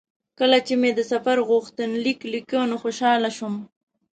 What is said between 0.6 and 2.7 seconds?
چې مې د سفر غوښتنلیک لیکه